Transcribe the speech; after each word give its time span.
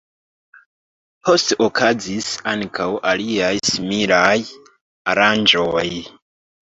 Poste 1.27 1.57
okazis 1.65 2.29
ankaŭ 2.53 2.87
aliaj 3.13 3.53
similaj 3.73 4.35
aranĝoj. 5.15 5.89